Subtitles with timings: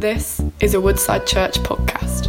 [0.00, 2.28] This is a Woodside Church podcast.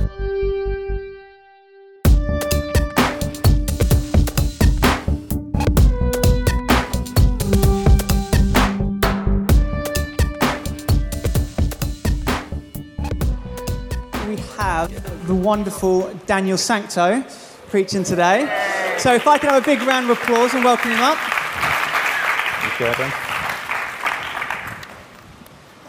[14.28, 14.92] we have
[15.28, 17.24] the wonderful Daniel Sancto
[17.70, 18.96] preaching today.
[18.98, 21.18] So if I could have a big round of applause and welcome him up.
[21.18, 23.31] Thank you, Adam.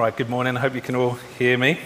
[0.02, 0.56] Right, good morning.
[0.56, 1.78] I hope you can all hear me.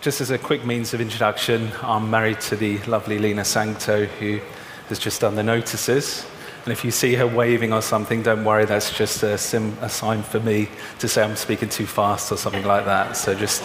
[0.00, 4.40] Just as a quick means of introduction, I'm married to the lovely Lena Sancto, who
[4.88, 6.26] has just done the notices.
[6.64, 9.88] And if you see her waving or something, don't worry, that's just a, sim- a
[9.88, 13.16] sign for me to say I'm speaking too fast or something like that.
[13.16, 13.62] So just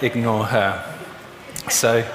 [0.00, 0.80] ignore her.
[1.68, 2.08] So,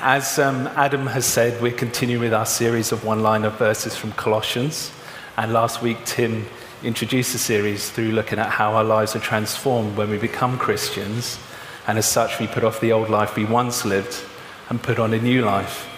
[0.00, 4.12] as um, Adam has said, we're continuing with our series of one liner verses from
[4.12, 4.92] Colossians.
[5.38, 6.44] And last week, Tim
[6.84, 11.38] introduced the series through looking at how our lives are transformed when we become Christians.
[11.86, 14.24] And as such, we put off the old life we once lived
[14.68, 15.88] and put on a new life.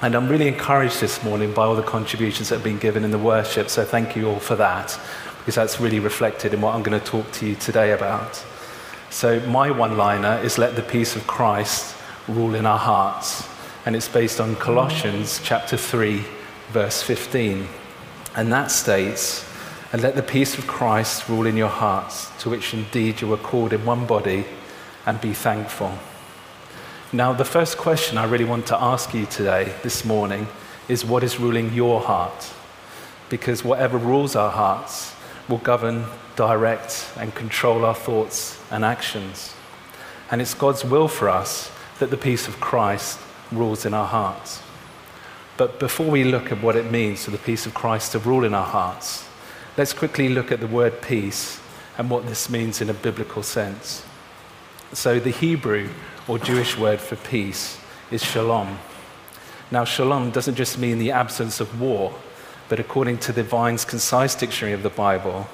[0.00, 3.10] And I'm really encouraged this morning by all the contributions that have been given in
[3.10, 3.68] the worship.
[3.68, 4.98] So, thank you all for that,
[5.38, 8.44] because that's really reflected in what I'm going to talk to you today about.
[9.10, 11.96] So, my one liner is let the peace of Christ
[12.28, 13.48] rule in our hearts.
[13.86, 16.24] And it's based on Colossians chapter 3,
[16.70, 17.66] verse 15.
[18.34, 19.44] And that states,
[19.92, 23.36] And let the peace of Christ rule in your hearts, to which indeed you were
[23.36, 24.46] called in one body,
[25.04, 25.92] and be thankful.
[27.12, 30.48] Now, the first question I really want to ask you today, this morning,
[30.88, 32.54] is what is ruling your heart?
[33.28, 35.14] Because whatever rules our hearts
[35.46, 36.06] will govern,
[36.36, 39.54] direct, and control our thoughts and actions.
[40.30, 43.18] And it's God's will for us that the peace of Christ
[43.52, 44.62] rules in our hearts.
[45.58, 48.44] But before we look at what it means for the peace of Christ to rule
[48.44, 49.28] in our hearts,
[49.76, 51.60] let's quickly look at the word peace
[51.96, 54.04] and what this means in a biblical sense.
[54.92, 55.88] So, the Hebrew
[56.28, 57.78] or Jewish word for peace
[58.10, 58.78] is shalom.
[59.70, 62.14] Now, shalom doesn't just mean the absence of war,
[62.68, 65.46] but according to the Vine's concise dictionary of the Bible,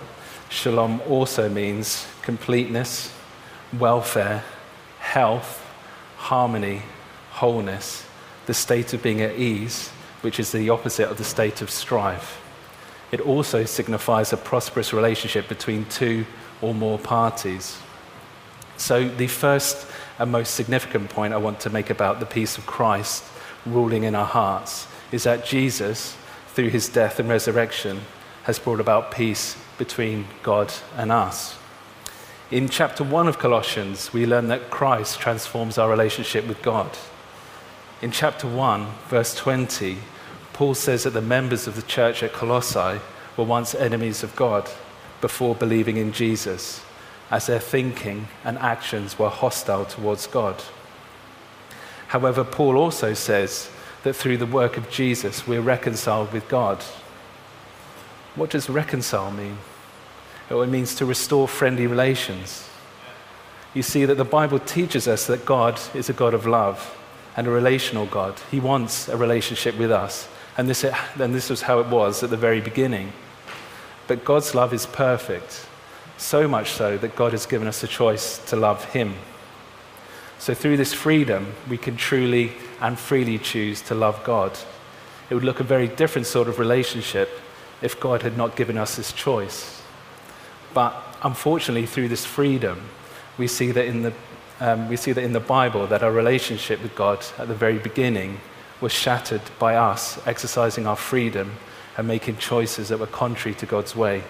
[0.48, 3.12] shalom also means completeness,
[3.78, 4.42] welfare,
[4.98, 5.64] health,
[6.16, 6.82] harmony,
[7.30, 8.04] wholeness,
[8.46, 9.90] the state of being at ease,
[10.22, 12.40] which is the opposite of the state of strife.
[13.10, 16.26] It also signifies a prosperous relationship between two
[16.60, 17.78] or more parties.
[18.76, 19.86] So, the first
[20.18, 23.24] and most significant point I want to make about the peace of Christ
[23.66, 26.16] ruling in our hearts is that Jesus,
[26.48, 28.02] through his death and resurrection,
[28.44, 31.56] has brought about peace between God and us.
[32.50, 36.90] In chapter 1 of Colossians, we learn that Christ transforms our relationship with God.
[38.00, 39.98] In chapter 1, verse 20,
[40.58, 43.00] Paul says that the members of the church at Colossae
[43.36, 44.68] were once enemies of God
[45.20, 46.84] before believing in Jesus,
[47.30, 50.60] as their thinking and actions were hostile towards God.
[52.08, 53.70] However, Paul also says
[54.02, 56.82] that through the work of Jesus, we're reconciled with God.
[58.34, 59.58] What does reconcile mean?
[60.50, 62.68] Oh, it means to restore friendly relations.
[63.74, 66.98] You see that the Bible teaches us that God is a God of love
[67.36, 68.34] and a relational God.
[68.50, 70.26] He wants a relationship with us.
[70.58, 73.12] And this, and this was how it was at the very beginning.
[74.08, 75.66] But God's love is perfect,
[76.16, 79.14] so much so that God has given us a choice to love Him.
[80.40, 84.58] So through this freedom, we can truly and freely choose to love God.
[85.30, 87.28] It would look a very different sort of relationship
[87.80, 89.82] if God had not given us this choice.
[90.74, 92.82] But unfortunately, through this freedom,
[93.36, 94.12] we see that in the,
[94.58, 97.78] um, we see that in the Bible that our relationship with God at the very
[97.78, 98.40] beginning
[98.80, 101.52] was shattered by us exercising our freedom
[101.96, 104.22] and making choices that were contrary to God's way.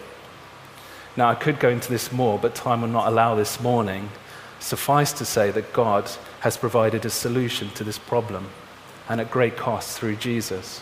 [1.16, 4.08] Now, I could go into this more, but time will not allow this morning.
[4.60, 6.10] Suffice to say that God
[6.40, 8.48] has provided a solution to this problem,
[9.08, 10.80] and at great cost through Jesus.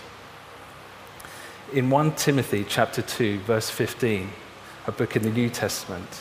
[1.72, 4.30] In 1 Timothy chapter 2, verse 15,
[4.86, 6.20] a book in the New Testament,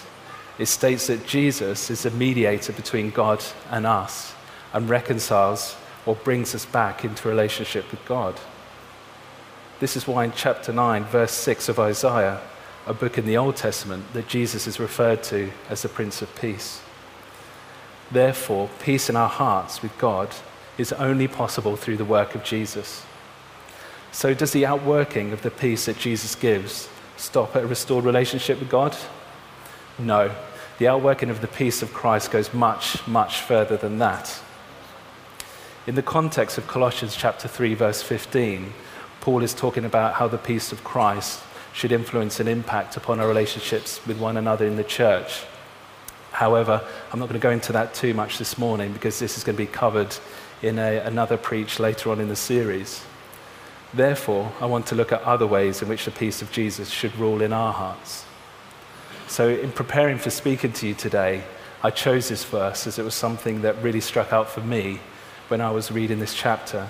[0.57, 4.33] it states that Jesus is a mediator between God and us
[4.73, 5.75] and reconciles
[6.05, 8.39] or brings us back into relationship with God.
[9.79, 12.41] This is why in chapter 9, verse 6 of Isaiah,
[12.87, 16.33] a book in the Old Testament, that Jesus is referred to as the Prince of
[16.35, 16.81] Peace.
[18.11, 20.29] Therefore, peace in our hearts with God
[20.77, 23.03] is only possible through the work of Jesus.
[24.11, 26.87] So, does the outworking of the peace that Jesus gives
[27.17, 28.95] stop at a restored relationship with God?
[29.97, 30.33] No.
[30.77, 34.41] The outworking of the peace of Christ goes much, much further than that.
[35.87, 38.73] In the context of Colossians chapter 3, verse 15,
[39.21, 41.43] Paul is talking about how the peace of Christ
[41.73, 45.43] should influence and impact upon our relationships with one another in the church.
[46.31, 46.81] However,
[47.13, 49.57] I'm not going to go into that too much this morning because this is going
[49.57, 50.15] to be covered
[50.63, 53.05] in a, another preach later on in the series.
[53.93, 57.15] Therefore, I want to look at other ways in which the peace of Jesus should
[57.15, 58.25] rule in our hearts.
[59.27, 61.43] So, in preparing for speaking to you today,
[61.83, 64.99] I chose this verse as it was something that really struck out for me
[65.47, 66.89] when I was reading this chapter,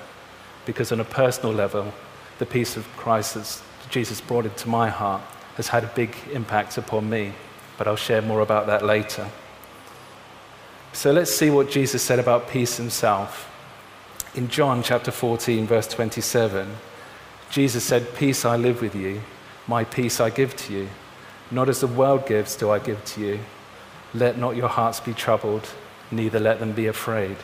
[0.65, 1.93] because on a personal level,
[2.39, 5.21] the peace of Christ that Jesus brought into my heart
[5.55, 7.33] has had a big impact upon me.
[7.77, 9.29] But I'll share more about that later.
[10.93, 13.51] So let's see what Jesus said about peace himself.
[14.33, 16.75] In John chapter 14, verse 27,
[17.49, 19.21] Jesus said, Peace I live with you,
[19.67, 20.89] my peace I give to you.
[21.51, 23.39] Not as the world gives, do I give to you.
[24.13, 25.69] Let not your hearts be troubled,
[26.11, 27.37] neither let them be afraid.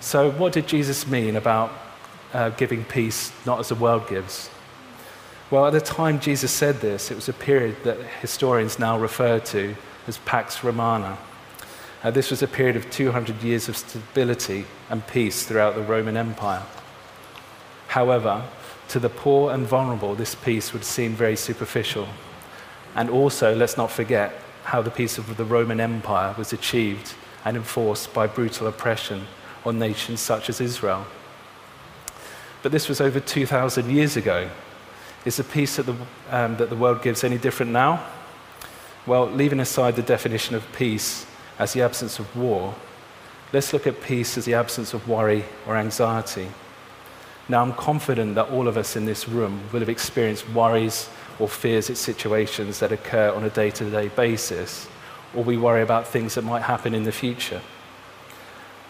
[0.00, 1.72] So, what did Jesus mean about
[2.32, 4.50] uh, giving peace not as the world gives?
[5.50, 9.38] Well, at the time Jesus said this, it was a period that historians now refer
[9.38, 9.74] to
[10.06, 11.16] as Pax Romana.
[12.02, 16.16] Uh, this was a period of 200 years of stability and peace throughout the Roman
[16.16, 16.62] Empire.
[17.88, 18.44] However,
[18.88, 22.06] to the poor and vulnerable, this peace would seem very superficial.
[22.94, 24.34] And also, let's not forget
[24.64, 27.14] how the peace of the Roman Empire was achieved
[27.44, 29.26] and enforced by brutal oppression
[29.66, 31.04] on nations such as Israel.
[32.62, 34.48] But this was over 2,000 years ago.
[35.24, 35.96] Is the peace that the,
[36.30, 38.06] um, that the world gives any different now?
[39.06, 41.26] Well, leaving aside the definition of peace
[41.58, 42.74] as the absence of war,
[43.52, 46.48] let's look at peace as the absence of worry or anxiety.
[47.48, 51.08] Now, I'm confident that all of us in this room will have experienced worries
[51.38, 54.88] or fears at situations that occur on a day to day basis,
[55.34, 57.60] or we worry about things that might happen in the future.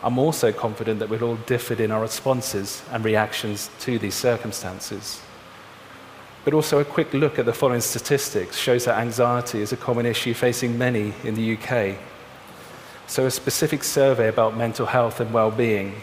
[0.02, 5.20] I'm also confident that we've all differed in our responses and reactions to these circumstances.
[6.44, 10.06] But also, a quick look at the following statistics shows that anxiety is a common
[10.06, 11.98] issue facing many in the UK.
[13.08, 15.94] So, a specific survey about mental health and well being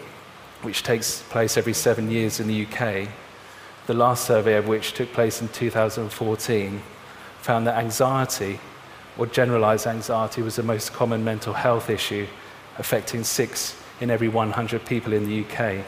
[0.64, 3.10] which takes place every seven years in the UK,
[3.86, 6.82] the last survey of which took place in 2014,
[7.42, 8.60] found that anxiety,
[9.18, 12.26] or generalized anxiety, was the most common mental health issue,
[12.78, 15.84] affecting six in every 100 people in the UK.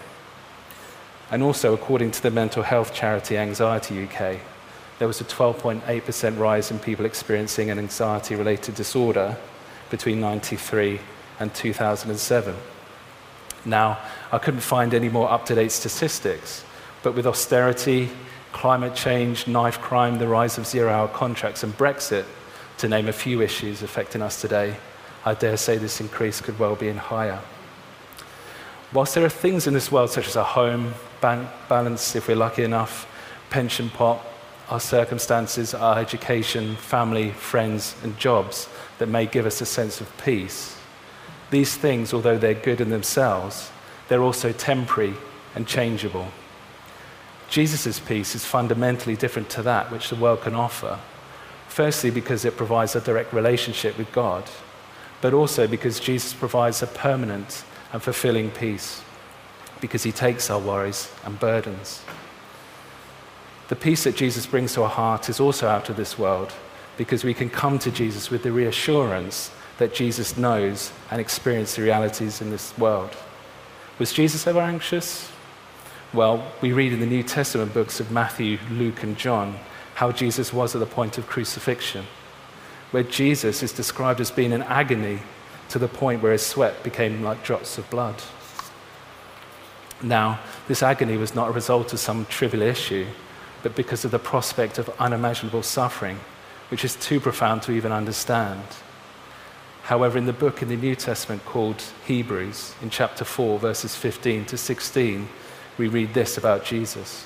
[1.31, 4.39] And also, according to the mental health charity Anxiety UK,
[4.99, 9.35] there was a 12.8% rise in people experiencing an anxiety related disorder
[9.89, 11.01] between 93
[11.41, 12.55] and 2007.
[13.65, 13.97] Now,
[14.31, 16.63] I couldn't find any more up to date statistics,
[17.03, 18.09] but with austerity,
[18.53, 22.25] climate change, knife crime, the rise of zero hour contracts, and Brexit,
[22.77, 24.77] to name a few issues affecting us today,
[25.25, 27.41] I dare say this increase could well be in higher.
[28.95, 32.37] Whilst there are things in this world, such as a home, bank balance, if we're
[32.37, 33.05] lucky enough,
[33.49, 34.25] pension pot,
[34.69, 40.17] our circumstances, our education, family, friends, and jobs that may give us a sense of
[40.23, 40.77] peace,
[41.49, 43.69] these things, although they're good in themselves,
[44.07, 45.15] they're also temporary
[45.55, 46.29] and changeable.
[47.49, 51.01] Jesus' peace is fundamentally different to that which the world can offer.
[51.67, 54.49] Firstly, because it provides a direct relationship with God,
[55.19, 57.65] but also because Jesus provides a permanent
[57.95, 59.01] and fulfilling peace,
[59.79, 62.03] because he takes our worries and burdens.
[63.69, 66.51] The peace that Jesus brings to our heart is also out of this world,
[66.97, 71.83] because we can come to Jesus with the reassurance that Jesus knows and experiences the
[71.83, 73.15] realities in this world.
[73.97, 75.31] Was Jesus ever anxious?
[76.13, 79.57] Well, we read in the New Testament books of Matthew, Luke, and John
[79.93, 82.07] how Jesus was at the point of crucifixion,
[82.91, 85.21] where Jesus is described as being in agony
[85.69, 88.15] to the point where his sweat became like drops of blood.
[90.01, 93.07] Now, this agony was not a result of some trivial issue,
[93.63, 96.19] but because of the prospect of unimaginable suffering,
[96.69, 98.63] which is too profound to even understand.
[99.83, 104.45] However, in the book in the New Testament called Hebrews, in chapter 4, verses 15
[104.45, 105.27] to 16,
[105.77, 107.25] we read this about Jesus.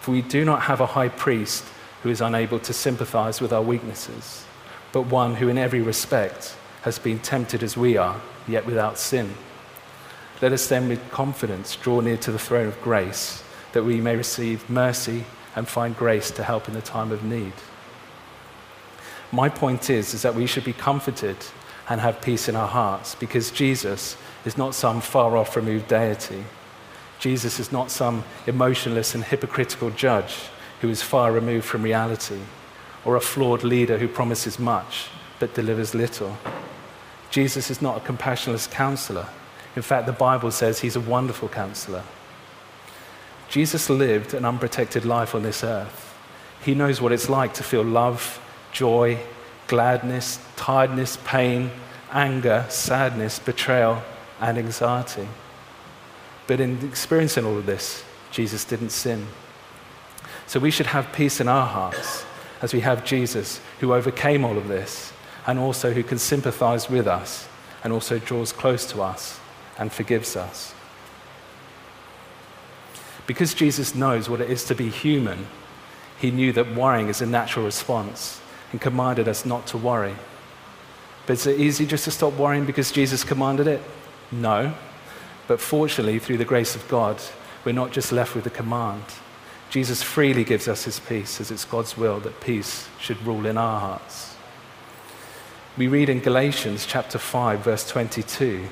[0.00, 1.64] For we do not have a high priest
[2.02, 4.44] who is unable to sympathize with our weaknesses,
[4.92, 9.34] but one who in every respect has been tempted as we are, yet without sin.
[10.40, 13.42] Let us then with confidence draw near to the throne of grace,
[13.72, 15.24] that we may receive mercy
[15.56, 17.52] and find grace to help in the time of need.
[19.32, 21.36] My point is, is that we should be comforted
[21.88, 26.44] and have peace in our hearts because Jesus is not some far off removed deity.
[27.18, 30.36] Jesus is not some emotionless and hypocritical judge
[30.80, 32.38] who is far removed from reality
[33.04, 35.08] or a flawed leader who promises much
[35.40, 36.36] but delivers little.
[37.30, 39.26] Jesus is not a compassionless counselor.
[39.76, 42.02] In fact, the Bible says he's a wonderful counselor.
[43.48, 46.16] Jesus lived an unprotected life on this earth.
[46.64, 48.40] He knows what it's like to feel love
[48.72, 49.18] joy,
[49.66, 51.70] gladness, tiredness, pain,
[52.12, 54.02] anger, sadness, betrayal,
[54.40, 55.28] and anxiety.
[56.46, 59.26] But in experiencing all of this, Jesus didn't sin.
[60.46, 62.24] So we should have peace in our hearts
[62.60, 65.12] as we have Jesus who overcame all of this
[65.48, 67.48] and also who can sympathize with us
[67.82, 69.40] and also draws close to us
[69.78, 70.74] and forgives us.
[73.26, 75.46] Because Jesus knows what it is to be human,
[76.18, 80.14] he knew that worrying is a natural response and commanded us not to worry.
[81.26, 83.80] But is it easy just to stop worrying because Jesus commanded it?
[84.30, 84.74] No.
[85.46, 87.22] But fortunately, through the grace of God,
[87.64, 89.04] we're not just left with the command.
[89.70, 93.56] Jesus freely gives us his peace as it's God's will that peace should rule in
[93.56, 94.37] our hearts.
[95.78, 98.66] We read in Galatians chapter 5, verse 22,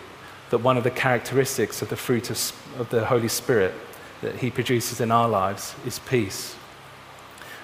[0.50, 3.74] that one of the characteristics of the fruit of, of the Holy Spirit
[4.22, 6.56] that he produces in our lives is peace.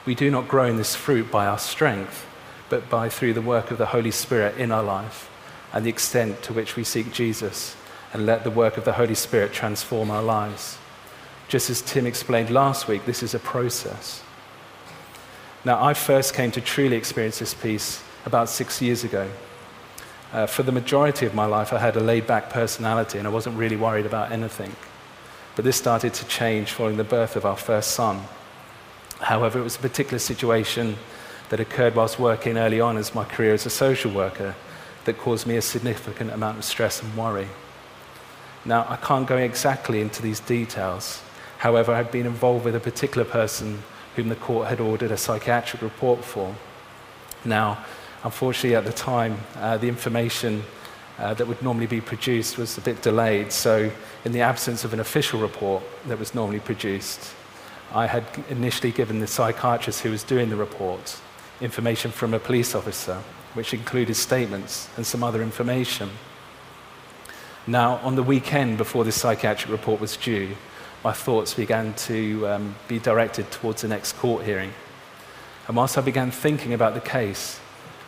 [0.06, 2.24] We do not grow in this fruit by our strength,
[2.68, 5.28] but by through the work of the Holy Spirit in our life
[5.72, 7.74] and the extent to which we seek Jesus
[8.12, 10.78] and let the work of the Holy Spirit transform our lives.
[11.48, 14.22] Just as Tim explained last week, this is a process.
[15.64, 19.30] Now, I first came to truly experience this peace about six years ago.
[20.32, 23.30] Uh, for the majority of my life, I had a laid back personality and I
[23.30, 24.74] wasn't really worried about anything.
[25.54, 28.22] But this started to change following the birth of our first son.
[29.20, 30.96] However, it was a particular situation
[31.50, 34.54] that occurred whilst working early on as my career as a social worker
[35.04, 37.48] that caused me a significant amount of stress and worry.
[38.64, 41.22] Now, I can't go exactly into these details.
[41.58, 43.82] However, I'd been involved with a particular person
[44.16, 46.54] whom the court had ordered a psychiatric report for.
[47.44, 47.84] Now,
[48.24, 50.62] unfortunately, at the time, uh, the information
[51.18, 53.52] uh, that would normally be produced was a bit delayed.
[53.52, 53.90] So,
[54.24, 57.34] in the absence of an official report that was normally produced,
[57.92, 61.20] I had initially given the psychiatrist who was doing the report
[61.60, 63.22] information from a police officer,
[63.54, 66.10] which included statements and some other information.
[67.66, 70.56] Now, on the weekend before this psychiatric report was due,
[71.04, 74.72] my thoughts began to um, be directed towards the next court hearing.
[75.68, 77.60] And whilst I began thinking about the case,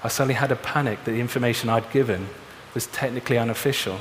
[0.05, 2.29] I suddenly had a panic that the information I'd given
[2.75, 3.99] was technically unofficial,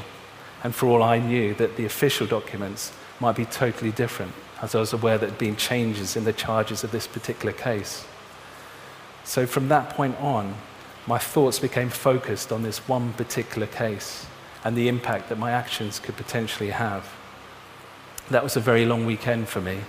[0.62, 2.92] and for all I knew, that the official documents
[3.22, 6.34] might be totally different, as I was aware that there had been changes in the
[6.34, 8.06] charges of this particular case.
[9.24, 10.56] So from that point on,
[11.08, 14.26] my thoughts became focused on this one particular case
[14.66, 17.10] and the impact that my actions could potentially have.
[18.30, 19.80] That was a very long weekend for me,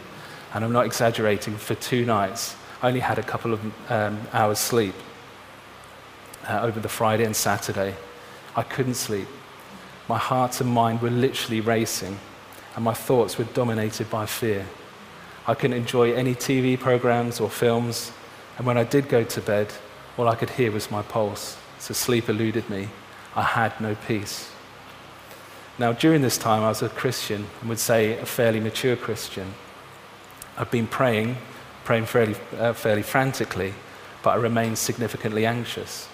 [0.53, 4.61] and I'm not exaggerating, for two nights, I only had a couple of um, hours
[4.61, 4.95] sleep
[6.49, 7.95] uh, over the Friday and Saturday.
[8.57, 9.29] I couldn't sleep.
[10.09, 12.19] My heart and mind were literally racing,
[12.77, 14.67] and my thoughts were dominated by fear.
[15.47, 18.13] I couldn't enjoy any TV programs or films,
[18.57, 19.73] and when I did go to bed,
[20.17, 22.89] all I could hear was my pulse, so sleep eluded me.
[23.35, 24.51] I had no peace.
[25.79, 29.55] Now, during this time, I was a Christian, and would say a fairly mature Christian.
[30.57, 31.37] I've been praying,
[31.85, 33.75] praying fairly, uh, fairly frantically,
[34.23, 36.09] but I remained significantly anxious.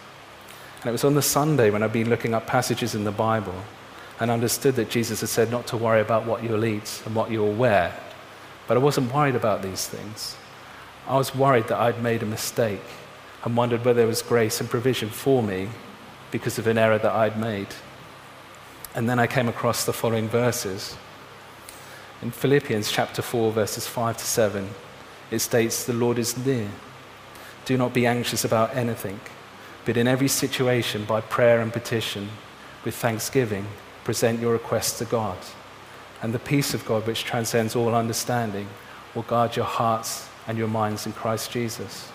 [0.81, 3.55] And it was on the Sunday when I'd been looking up passages in the Bible
[4.19, 7.31] and understood that Jesus had said not to worry about what you'll eat and what
[7.31, 7.95] you'll wear.
[8.67, 10.37] But I wasn't worried about these things.
[11.07, 12.83] I was worried that I'd made a mistake
[13.45, 15.69] and wondered whether there was grace and provision for me
[16.31, 17.69] because of an error that I'd made.
[18.95, 20.97] And then I came across the following verses.
[22.23, 24.69] In Philippians chapter 4, verses 5 to 7,
[25.31, 26.69] it states, The Lord is near.
[27.65, 29.21] Do not be anxious about anything,
[29.85, 32.29] but in every situation, by prayer and petition,
[32.85, 33.67] with thanksgiving,
[34.05, 35.39] present your requests to God.
[36.23, 38.69] And the peace of God, which transcends all understanding,
[39.15, 42.11] will guard your hearts and your minds in Christ Jesus.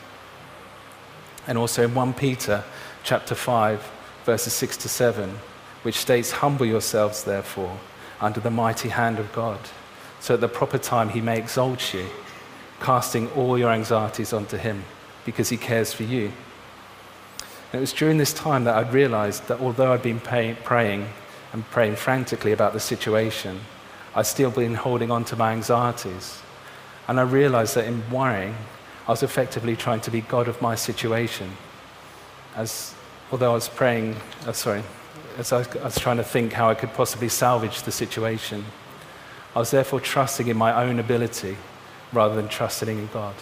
[1.48, 2.64] And also in 1 Peter
[3.04, 3.92] chapter 5,
[4.26, 5.30] verses 6 to 7,
[5.84, 7.78] which states, Humble yourselves, therefore,
[8.20, 9.60] under the mighty hand of God,
[10.20, 12.08] so at the proper time he may exalt you,
[12.80, 14.84] casting all your anxieties onto him,
[15.24, 16.32] because he cares for you.
[17.72, 21.10] And it was during this time that I'd realized that although I'd been pay- praying
[21.54, 23.62] and praying frantically about the situation,
[24.16, 26.42] I'd still been holding on to my anxieties.
[27.08, 28.56] And I realized that in worrying,
[29.08, 31.52] I was effectively trying to be God of my situation.
[32.56, 32.96] As
[33.32, 34.16] although I was praying,
[34.48, 34.84] oh, sorry,
[35.38, 38.66] as I was trying to think how I could possibly salvage the situation.
[39.56, 41.58] I was therefore trusting in my own ability
[42.12, 43.36] rather than trusting in God.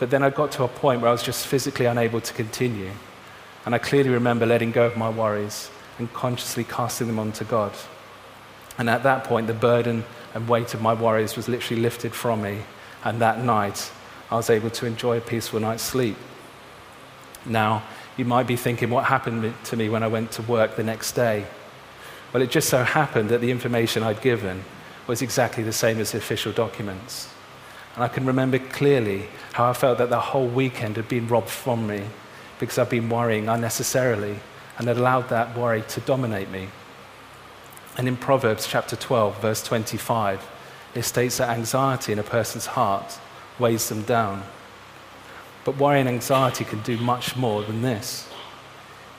[0.00, 2.90] But then I got to a point where I was just physically unable to continue.
[3.64, 7.72] And I clearly remember letting go of my worries and consciously casting them onto God.
[8.78, 10.04] And at that point, the burden
[10.34, 12.62] and weight of my worries was literally lifted from me.
[13.04, 13.92] And that night,
[14.30, 16.16] I was able to enjoy a peaceful night's sleep.
[17.44, 17.82] Now,
[18.16, 21.12] You might be thinking, what happened to me when I went to work the next
[21.12, 21.46] day?
[22.32, 24.64] Well, it just so happened that the information I'd given
[25.06, 27.28] was exactly the same as the official documents.
[27.94, 31.48] And I can remember clearly how I felt that the whole weekend had been robbed
[31.48, 32.04] from me
[32.58, 34.36] because I'd been worrying unnecessarily
[34.78, 36.68] and had allowed that worry to dominate me.
[37.96, 40.48] And in Proverbs chapter 12, verse 25,
[40.94, 43.18] it states that anxiety in a person's heart
[43.58, 44.42] weighs them down.
[45.64, 48.28] But worry and anxiety can do much more than this.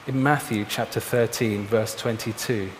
[0.08, 2.72] In Matthew chapter 13, verse 22,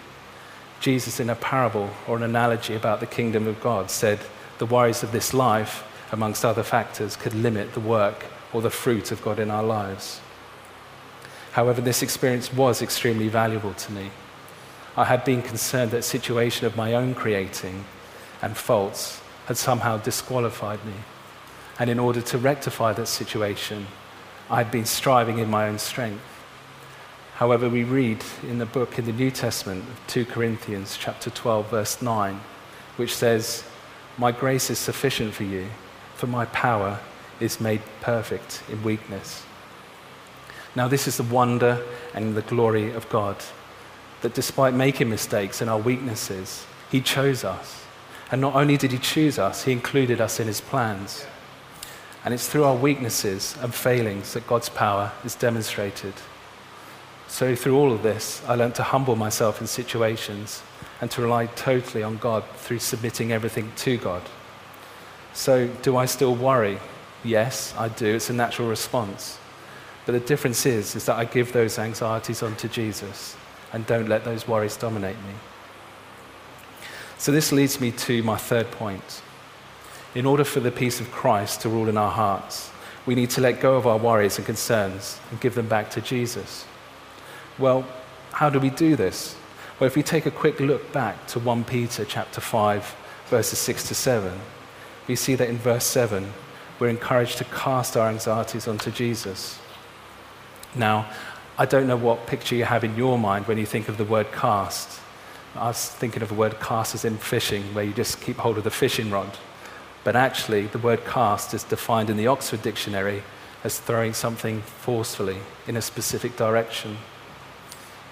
[0.80, 4.20] Jesus, in a parable or an analogy about the kingdom of God, said
[4.62, 9.12] the worries of this life, amongst other factors, could limit the work or the fruit
[9.12, 10.22] of God in our lives.
[11.54, 14.12] However, this experience was extremely valuable to me.
[14.96, 17.86] I had been concerned that a situation of my own creating
[18.44, 20.94] and faults had somehow disqualified me.
[21.80, 23.88] And in order to rectify that situation,
[24.48, 26.22] I'd been striving in my own strength.
[27.38, 31.72] However, we read in the book in the New Testament, of 2 Corinthians chapter 12,
[31.72, 32.40] verse 9,
[32.98, 33.64] which says,
[34.18, 35.68] My grace is sufficient for you,
[36.16, 37.00] for my power
[37.40, 39.44] is made perfect in weakness.
[40.76, 43.38] Now, this is the wonder and the glory of God
[44.22, 47.84] that despite making mistakes and our weaknesses, He chose us.
[48.32, 51.26] And not only did He choose us, He included us in His plans.
[52.24, 56.14] And it's through our weaknesses and failings that God's power is demonstrated.
[57.32, 60.62] So, through all of this, I learned to humble myself in situations
[61.00, 64.22] and to rely totally on God through submitting everything to God.
[65.32, 66.78] So, do I still worry?
[67.24, 68.16] Yes, I do.
[68.16, 69.40] It's a natural response.
[70.06, 73.38] But the difference is, is that I give those anxieties onto Jesus
[73.72, 75.34] and don't let those worries dominate me.
[77.18, 79.22] So, this leads me to my third point.
[80.16, 82.72] In order for the peace of Christ to rule in our hearts,
[83.06, 86.02] we need to let go of our worries and concerns and give them back to
[86.02, 86.66] Jesus.
[87.58, 87.86] Well,
[88.32, 89.36] how do we do this?
[89.80, 92.96] Well, if we take a quick look back to 1 Peter chapter 5,
[93.28, 94.40] verses 6 to 7,
[95.08, 96.32] we see that in verse 7,
[96.80, 99.60] we're encouraged to cast our anxieties onto Jesus.
[100.76, 101.10] Now,
[101.58, 104.06] I don't know what picture you have in your mind when you think of the
[104.06, 105.00] word cast.
[105.56, 108.58] I was thinking of the word cast as in fishing, where you just keep hold
[108.58, 109.38] of the fishing rod.
[110.04, 113.22] But actually, the word cast is defined in the Oxford Dictionary
[113.64, 115.38] as throwing something forcefully
[115.68, 116.98] in a specific direction.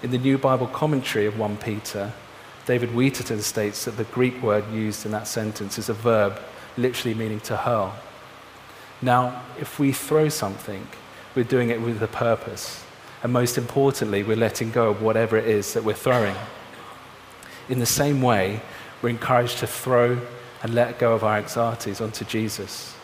[0.02, 2.14] In the New Bible Commentary of 1 Peter,
[2.64, 6.40] David Wheaterton states that the Greek word used in that sentence is a verb,
[6.78, 7.94] literally meaning to hurl.
[9.02, 10.86] Now, if we throw something,
[11.34, 12.82] we're doing it with a purpose.
[13.22, 16.36] And most importantly, we're letting go of whatever it is that we're throwing.
[17.68, 18.62] In the same way,
[19.02, 20.18] we're encouraged to throw
[20.62, 22.94] and let go of our anxieties onto Jesus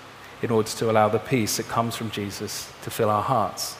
[0.41, 3.77] in order to allow the peace that comes from Jesus to fill our hearts,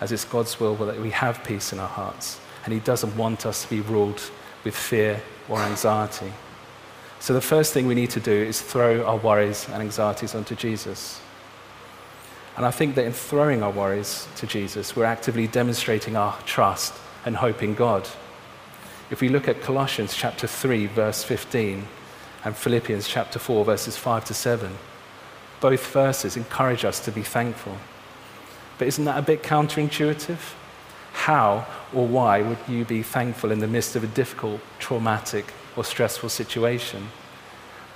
[0.00, 2.40] as it's God's will that we have peace in our hearts.
[2.68, 4.20] And He doesn't want us to be ruled
[4.62, 6.30] with fear or anxiety.
[7.18, 10.54] So, the first thing we need to do is throw our worries and anxieties onto
[10.54, 11.18] Jesus.
[12.58, 16.92] And I think that in throwing our worries to Jesus, we're actively demonstrating our trust
[17.24, 18.06] and hope in God.
[19.10, 21.88] If we look at Colossians chapter 3, verse 15,
[22.44, 24.76] and Philippians chapter 4, verses 5 to 7,
[25.60, 27.78] both verses encourage us to be thankful.
[28.76, 30.57] But isn't that a bit counterintuitive?
[31.18, 35.84] How or why would you be thankful in the midst of a difficult, traumatic, or
[35.84, 37.08] stressful situation?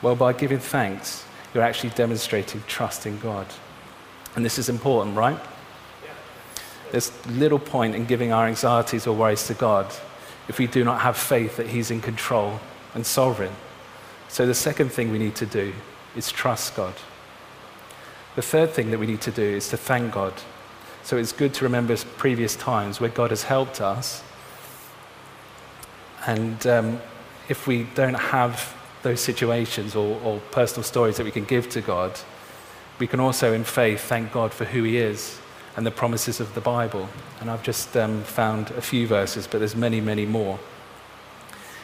[0.03, 3.47] Well, by giving thanks, you're actually demonstrating trust in God.
[4.35, 5.39] And this is important, right?
[6.91, 9.87] There's little point in giving our anxieties or worries to God
[10.49, 12.59] if we do not have faith that He's in control
[12.93, 13.55] and sovereign.
[14.29, 15.73] So, the second thing we need to do
[16.17, 16.95] is trust God.
[18.35, 20.35] The third thing that we need to do is to thank God.
[21.05, 24.23] So, it's good to remember previous times where God has helped us.
[26.27, 27.01] And um,
[27.49, 31.81] if we don't have those situations or, or personal stories that we can give to
[31.81, 32.19] God,
[32.99, 35.41] we can also, in faith, thank God for who He is
[35.77, 37.09] and the promises of the Bible.
[37.41, 40.61] And I've just um, found a few verses, but there's many, many more.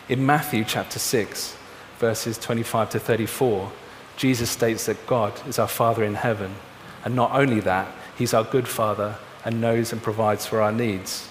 [0.08, 1.56] In Matthew chapter 6,
[1.98, 3.72] verses 25 to 34,
[4.16, 6.54] Jesus states that God is our Father in heaven.
[7.04, 11.28] And not only that, He's our good Father and knows and provides for our needs.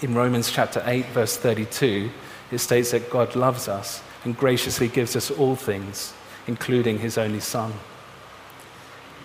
[0.00, 2.10] In Romans chapter 8, verse 32,
[2.52, 6.14] it states that God loves us and graciously gives us all things,
[6.46, 7.72] including His only Son.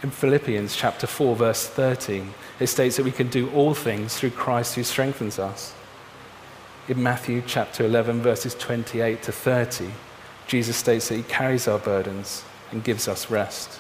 [0.02, 4.32] In Philippians chapter 4, verse 13, it states that we can do all things through
[4.32, 5.76] Christ who strengthens us.
[6.88, 9.92] In Matthew chapter 11, verses 28 to 30,
[10.48, 13.80] Jesus states that he carries our burdens and gives us rest.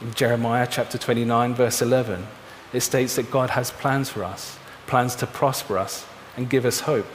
[0.00, 2.24] In Jeremiah chapter 29, verse 11,
[2.72, 4.56] It states that God has plans for us,
[4.86, 6.06] plans to prosper us
[6.36, 7.06] and give us hope.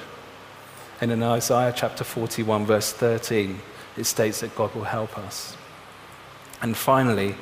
[1.00, 3.62] And in Isaiah chapter 41, verse 13,
[3.96, 5.56] it states that God will help us.
[6.62, 7.36] And finally,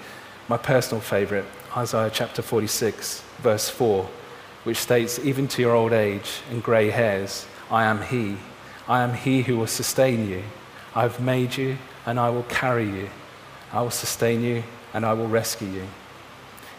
[0.48, 4.08] my personal favorite, Isaiah chapter 46, verse 4,
[4.64, 8.38] which states, Even to your old age and grey hairs, I am He.
[8.88, 10.44] I am He who will sustain you.
[10.94, 13.10] I have made you, and I will carry you.
[13.72, 15.88] I will sustain you, and I will rescue you.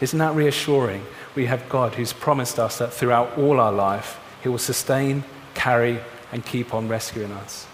[0.01, 1.05] Isn't that reassuring?
[1.35, 5.23] We have God who's promised us that throughout all our life, He will sustain,
[5.53, 5.99] carry,
[6.31, 7.67] and keep on rescuing us.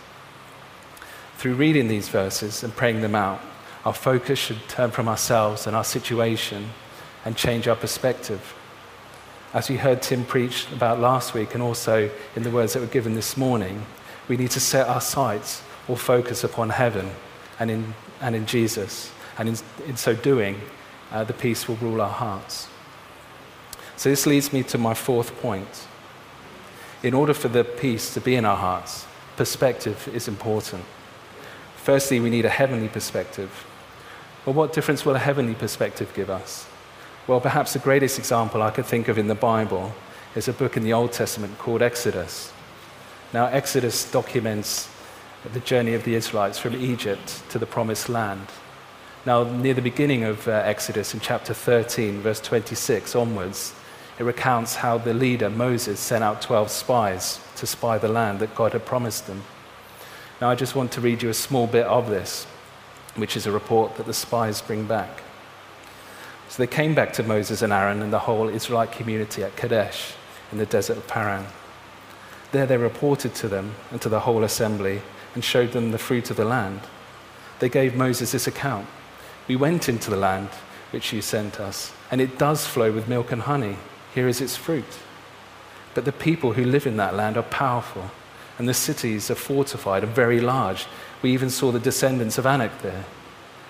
[1.37, 3.39] Through reading these verses and praying them out,
[3.85, 6.69] our focus should turn from ourselves and our situation
[7.23, 8.53] and change our perspective.
[9.53, 12.87] As we heard Tim preach about last week and also in the words that were
[12.87, 13.85] given this morning,
[14.27, 17.09] we need to set our sights or focus upon heaven
[17.59, 19.11] and in, and in Jesus.
[19.39, 20.61] And in, in so doing,
[21.11, 22.67] uh, the peace will rule our hearts.
[23.95, 25.87] So, this leads me to my fourth point.
[27.01, 30.83] In order for the peace to be in our hearts, perspective is important.
[31.77, 33.65] Firstly, we need a heavenly perspective.
[34.45, 36.67] Well, what difference will a heavenly perspective give us?
[37.25, 39.93] Well, perhaps the greatest example I could think of in the Bible
[40.35, 42.51] is a book in the Old Testament called Exodus.
[43.33, 44.89] Now, Exodus documents
[45.53, 48.47] the journey of the Israelites from Egypt to the Promised Land.
[49.25, 53.73] Now, near the beginning of uh, Exodus, in chapter 13, verse 26 onwards,
[54.17, 58.55] it recounts how the leader, Moses, sent out 12 spies to spy the land that
[58.55, 59.43] God had promised them.
[60.39, 62.45] Now, I just want to read you a small bit of this,
[63.15, 65.21] which is a report that the spies bring back.
[66.47, 70.13] So they came back to Moses and Aaron and the whole Israelite community at Kadesh
[70.53, 71.45] in the desert of Paran.
[72.53, 75.01] There they reported to them and to the whole assembly
[75.35, 76.81] and showed them the fruit of the land.
[77.59, 78.87] They gave Moses this account
[79.49, 80.49] We went into the land
[80.91, 83.77] which you sent us, and it does flow with milk and honey.
[84.13, 84.99] Here is its fruit.
[85.95, 88.11] But the people who live in that land are powerful,
[88.59, 90.85] and the cities are fortified and very large.
[91.23, 93.05] We even saw the descendants of Anak there.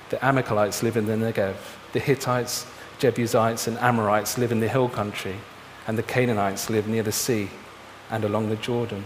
[0.09, 1.55] The Amalekites live in the Negev,
[1.93, 5.37] the Hittites, Jebusites, and Amorites live in the hill country,
[5.87, 7.49] and the Canaanites live near the sea
[8.11, 9.05] and along the Jordan.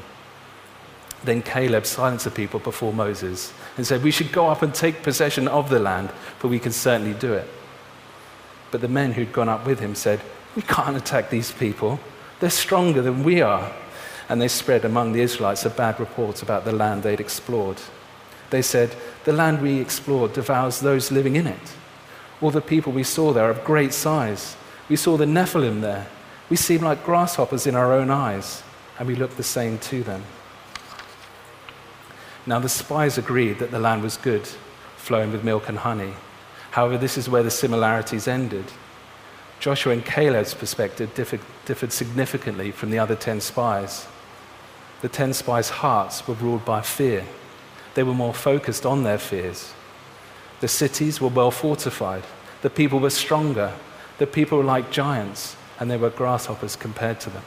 [1.23, 5.03] Then Caleb silenced the people before Moses and said, We should go up and take
[5.03, 7.47] possession of the land, for we can certainly do it.
[8.71, 10.19] But the men who'd gone up with him said,
[10.55, 11.99] We can't attack these people.
[12.39, 13.71] They're stronger than we are.
[14.27, 17.77] And they spread among the Israelites a bad report about the land they'd explored.
[18.49, 21.75] They said, The land we explored devours those living in it.
[22.41, 24.57] All the people we saw there are of great size.
[24.89, 26.07] We saw the Nephilim there.
[26.49, 28.63] We seem like grasshoppers in our own eyes,
[28.99, 30.23] and we look the same to them.
[32.45, 34.47] Now the spies agreed that the land was good,
[34.97, 36.13] flowing with milk and honey.
[36.71, 38.65] However, this is where the similarities ended.
[39.59, 44.07] Joshua and Caleb's perspective differed, significantly from the other ten spies.
[45.01, 47.25] The ten spies' hearts were ruled by fear.
[47.93, 49.73] They were more focused on their fears.
[50.59, 52.23] The cities were well fortified.
[52.61, 53.73] The people were stronger.
[54.17, 57.43] The people were like giants, and they were grasshoppers compared to them.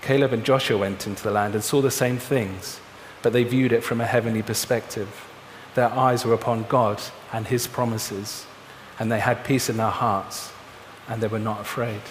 [0.00, 2.80] Caleb and Joshua went into the land and saw the same things
[3.26, 5.08] but they viewed it from a heavenly perspective.
[5.74, 8.46] Their eyes were upon God and His promises,
[9.00, 10.52] and they had peace in their hearts,
[11.08, 12.02] and they were not afraid.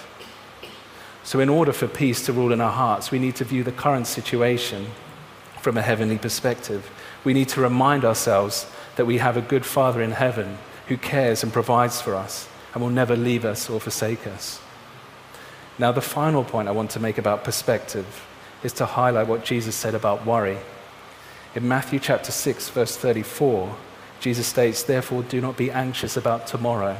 [1.23, 3.71] So, in order for peace to rule in our hearts, we need to view the
[3.71, 4.87] current situation
[5.61, 6.91] from a heavenly perspective.
[7.23, 10.57] We need to remind ourselves that we have a good Father in heaven
[10.89, 14.59] who cares and provides for us and will never leave us or forsake us.
[15.79, 18.27] Now, the final point I want to make about perspective
[18.63, 20.57] is to highlight what Jesus said about worry.
[21.55, 23.77] In Matthew chapter 6, verse 34,
[24.19, 26.97] Jesus states, Therefore, do not be anxious about tomorrow,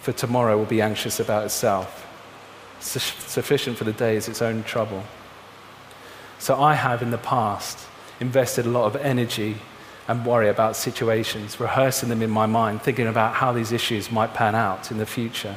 [0.00, 2.04] for tomorrow will be anxious about itself.
[2.80, 5.04] Sufficient for the day is its own trouble.
[6.40, 7.86] So I have in the past
[8.18, 9.58] invested a lot of energy
[10.08, 14.34] and worry about situations, rehearsing them in my mind, thinking about how these issues might
[14.34, 15.56] pan out in the future.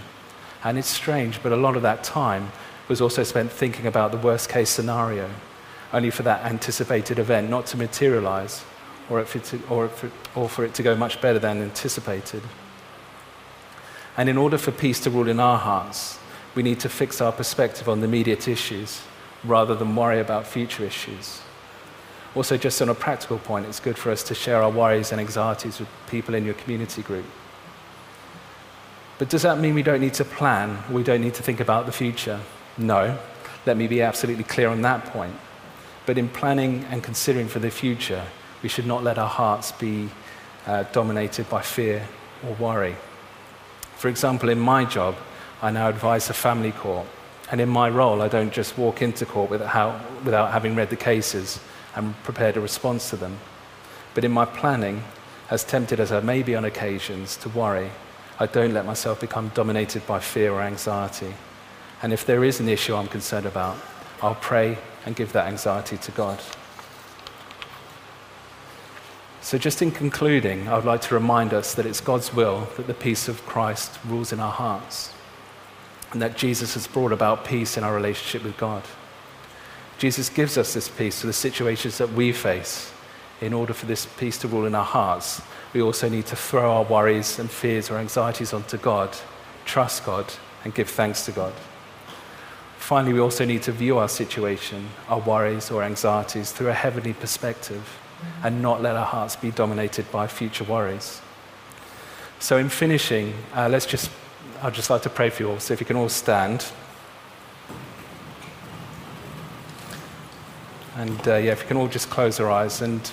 [0.63, 2.51] And it's strange, but a lot of that time
[2.87, 5.31] was also spent thinking about the worst case scenario
[5.93, 8.63] only for that anticipated event not to materialize
[9.09, 9.89] or, to, or,
[10.35, 12.43] or for it to go much better than anticipated.
[14.17, 16.19] And in order for peace to rule in our hearts,
[16.55, 19.01] we need to fix our perspective on the immediate issues
[19.43, 21.41] rather than worry about future issues.
[22.35, 25.19] Also, just on a practical point, it's good for us to share our worries and
[25.19, 27.25] anxieties with people in your community group.
[29.17, 30.77] But does that mean we don't need to plan?
[30.91, 32.39] We don't need to think about the future?
[32.77, 33.17] No.
[33.65, 35.35] Let me be absolutely clear on that point.
[36.09, 38.25] But in planning and considering for the future,
[38.63, 40.09] we should not let our hearts be
[40.65, 42.03] uh, dominated by fear
[42.43, 42.95] or worry.
[43.95, 45.15] For example, in my job,
[45.61, 47.05] I now advise a family court.
[47.51, 50.95] And in my role, I don't just walk into court without, without having read the
[50.95, 51.59] cases
[51.95, 53.37] and prepared a response to them.
[54.15, 55.03] But in my planning,
[55.51, 57.91] as tempted as I may be on occasions to worry,
[58.39, 61.35] I don't let myself become dominated by fear or anxiety.
[62.01, 63.77] And if there is an issue I'm concerned about,
[64.23, 66.39] I'll pray and give that anxiety to God.
[69.41, 72.85] So, just in concluding, I would like to remind us that it's God's will that
[72.85, 75.11] the peace of Christ rules in our hearts
[76.11, 78.83] and that Jesus has brought about peace in our relationship with God.
[79.97, 82.93] Jesus gives us this peace for the situations that we face.
[83.41, 85.41] In order for this peace to rule in our hearts,
[85.73, 89.17] we also need to throw our worries and fears or anxieties onto God,
[89.65, 90.31] trust God,
[90.63, 91.53] and give thanks to God.
[92.89, 97.13] Finally, we also need to view our situation, our worries or anxieties, through a heavenly
[97.13, 97.99] perspective
[98.41, 101.21] and not let our hearts be dominated by future worries.
[102.39, 104.09] So, in finishing, uh, let's just,
[104.63, 105.59] I'd just like to pray for you all.
[105.59, 106.65] So, if you can all stand.
[110.95, 112.81] And uh, yeah, if you can all just close your eyes.
[112.81, 113.05] And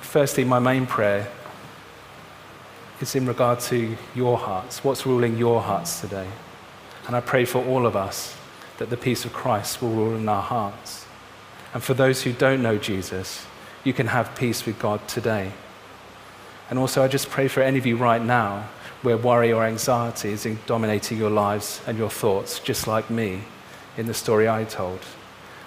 [0.00, 1.28] firstly, my main prayer
[3.00, 4.82] is in regard to your hearts.
[4.82, 6.26] What's ruling your hearts today?
[7.06, 8.36] And I pray for all of us
[8.82, 11.06] that the peace of Christ will rule in our hearts.
[11.72, 13.46] And for those who don't know Jesus,
[13.84, 15.52] you can have peace with God today.
[16.68, 18.68] And also, I just pray for any of you right now
[19.02, 23.42] where worry or anxiety is dominating your lives and your thoughts, just like me
[23.96, 24.98] in the story I told.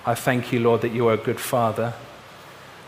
[0.05, 1.93] I thank you, Lord, that you are a good father.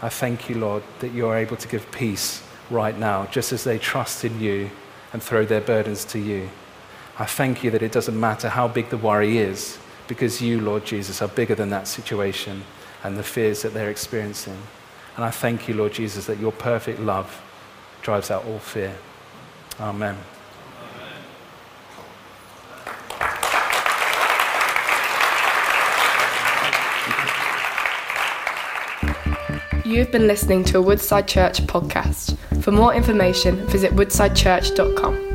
[0.02, 3.64] I thank you, Lord, that you are able to give peace right now, just as
[3.64, 4.72] they trust in you
[5.14, 6.50] and throw their burdens to you.
[7.18, 10.86] I thank you that it doesn't matter how big the worry is, because you, Lord
[10.86, 12.64] Jesus, are bigger than that situation
[13.04, 14.58] and the fears that they're experiencing.
[15.16, 17.42] And I thank you, Lord Jesus, that your perfect love
[18.02, 18.96] drives out all fear.
[19.80, 20.18] Amen.
[29.86, 32.38] You've been listening to a Woodside Church podcast.
[32.62, 35.27] For more information, visit woodsidechurch.com.